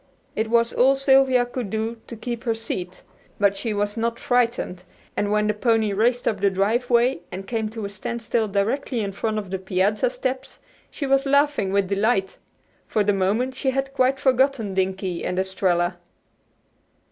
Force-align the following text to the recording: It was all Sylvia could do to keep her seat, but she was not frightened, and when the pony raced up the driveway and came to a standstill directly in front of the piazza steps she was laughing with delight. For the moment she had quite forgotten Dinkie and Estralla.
It 0.35 0.49
was 0.49 0.73
all 0.73 0.95
Sylvia 0.95 1.45
could 1.45 1.69
do 1.69 2.01
to 2.07 2.15
keep 2.15 2.43
her 2.45 2.55
seat, 2.55 3.03
but 3.39 3.55
she 3.55 3.71
was 3.71 3.95
not 3.95 4.19
frightened, 4.19 4.81
and 5.15 5.29
when 5.31 5.45
the 5.45 5.53
pony 5.53 5.93
raced 5.93 6.27
up 6.27 6.41
the 6.41 6.49
driveway 6.49 7.19
and 7.31 7.45
came 7.45 7.69
to 7.69 7.85
a 7.85 7.89
standstill 7.91 8.47
directly 8.47 9.01
in 9.01 9.11
front 9.11 9.37
of 9.37 9.51
the 9.51 9.59
piazza 9.59 10.09
steps 10.09 10.57
she 10.89 11.05
was 11.05 11.27
laughing 11.27 11.71
with 11.71 11.87
delight. 11.89 12.39
For 12.87 13.03
the 13.03 13.13
moment 13.13 13.53
she 13.53 13.69
had 13.69 13.93
quite 13.93 14.19
forgotten 14.19 14.73
Dinkie 14.73 15.23
and 15.23 15.37
Estralla. 15.37 15.99